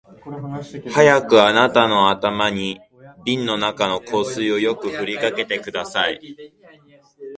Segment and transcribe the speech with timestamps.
[0.91, 2.79] 早くあなたの頭に
[3.23, 6.19] 瓶の中の香水をよく振りかけてください